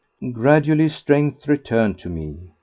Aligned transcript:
Gradually 0.31 0.87
strength 0.89 1.47
returned 1.47 1.99
to 1.99 2.09
me. 2.09 2.49